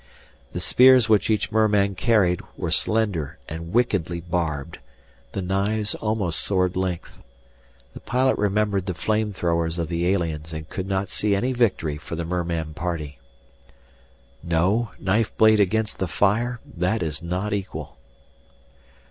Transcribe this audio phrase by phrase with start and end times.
[0.53, 4.79] The spears which each merman carried were slender and wickedly barbed,
[5.33, 7.21] the knives almost sword length.
[7.93, 11.97] The pilot remembered the flame throwers of the aliens and could not see any victory
[11.97, 13.19] for the merman party.
[14.41, 17.99] "No, knife blade against the fire that is not equal."